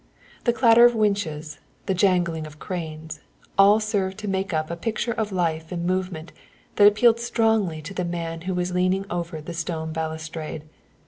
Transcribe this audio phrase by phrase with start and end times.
[0.45, 3.19] The clatter of winches, the jangling of cranes,
[3.55, 6.31] all served to make up a picture of life and movement
[6.77, 10.63] that appealed strongly to the man who was leaning over the stone balustrade.